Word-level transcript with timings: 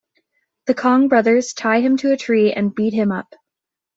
The 0.65 0.73
Kong 0.73 1.09
brothers 1.09 1.53
tie 1.53 1.79
him 1.81 1.95
to 1.97 2.11
a 2.11 2.17
tree 2.17 2.51
and 2.51 2.73
beat 2.73 2.91
him 2.95 3.11
up. 3.11 3.35